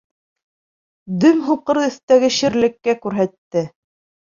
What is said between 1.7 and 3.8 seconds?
өҫтәге ширлеккә күрһәтте.